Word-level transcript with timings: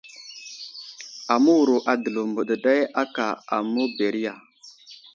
Aməwuro 1.33 1.75
a 1.91 1.93
Dəlov 2.01 2.25
mbeɗeɗay 2.31 2.81
aka 3.01 3.25
aməberiya. 3.55 4.33